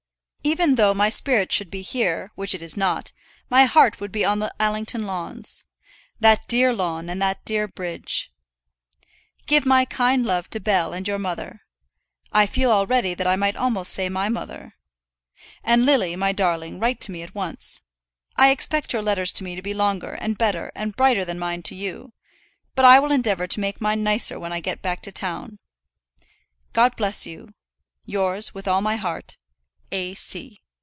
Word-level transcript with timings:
Even 0.43 0.73
though 0.73 0.95
my 0.95 1.07
spirit 1.07 1.51
should 1.51 1.69
be 1.69 1.83
here, 1.83 2.31
which 2.33 2.55
it 2.55 2.63
is 2.63 2.75
not, 2.75 3.13
my 3.47 3.65
heart 3.65 3.99
would 3.99 4.11
be 4.11 4.25
on 4.25 4.39
the 4.39 4.51
Allington 4.59 5.03
lawns. 5.05 5.65
That 6.19 6.47
dear 6.47 6.73
lawn 6.73 7.11
and 7.11 7.21
that 7.21 7.45
dear 7.45 7.67
bridge! 7.67 8.33
Give 9.45 9.67
my 9.67 9.85
kind 9.85 10.25
love 10.25 10.49
to 10.49 10.59
Bell 10.59 10.93
and 10.93 11.07
your 11.07 11.19
mother. 11.19 11.61
I 12.31 12.47
feel 12.47 12.71
already 12.71 13.13
that 13.13 13.27
I 13.27 13.35
might 13.35 13.55
almost 13.55 13.93
say 13.93 14.09
my 14.09 14.29
mother. 14.29 14.73
And 15.63 15.85
Lily, 15.85 16.15
my 16.15 16.31
darling, 16.31 16.79
write 16.79 16.99
to 17.01 17.11
me 17.11 17.21
at 17.21 17.35
once. 17.35 17.81
I 18.35 18.49
expect 18.49 18.93
your 18.93 19.03
letters 19.03 19.31
to 19.33 19.43
me 19.43 19.53
to 19.55 19.61
be 19.61 19.75
longer, 19.75 20.13
and 20.15 20.39
better, 20.39 20.71
and 20.75 20.95
brighter 20.95 21.23
than 21.23 21.37
mine 21.37 21.61
to 21.61 21.75
you. 21.75 22.13
But 22.73 22.85
I 22.85 22.99
will 22.99 23.11
endeavour 23.11 23.45
to 23.45 23.59
make 23.59 23.79
mine 23.79 24.01
nicer 24.03 24.39
when 24.39 24.51
I 24.51 24.59
get 24.59 24.81
back 24.81 25.03
to 25.03 25.11
town. 25.11 25.59
God 26.73 26.95
bless 26.95 27.27
you. 27.27 27.53
Yours, 28.07 28.55
with 28.55 28.67
all 28.67 28.81
my 28.81 28.95
heart, 28.95 29.37
A. 29.93 30.15